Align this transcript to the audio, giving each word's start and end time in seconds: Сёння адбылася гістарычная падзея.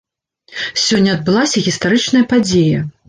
Сёння 0.85 1.11
адбылася 1.17 1.63
гістарычная 1.67 2.23
падзея. 2.33 2.81